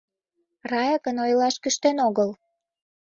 [0.71, 2.29] Рая гын ойлаш кӱштен огыл.